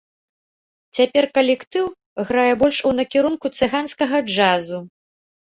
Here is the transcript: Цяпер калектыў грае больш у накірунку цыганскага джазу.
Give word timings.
Цяпер 0.99 1.27
калектыў 1.37 1.85
грае 2.31 2.47
больш 2.65 2.81
у 2.93 2.95
накірунку 3.01 3.53
цыганскага 3.61 4.17
джазу. 4.33 4.83